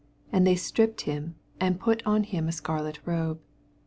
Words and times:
28 0.31 0.37
And 0.39 0.47
they 0.47 0.55
stripped 0.55 1.01
him, 1.01 1.35
and 1.59 1.79
pnt 1.79 2.01
on 2.07 2.23
l)im 2.25 2.47
a 2.47 2.49
Bcarfet 2.49 2.97
robe. 3.05 3.39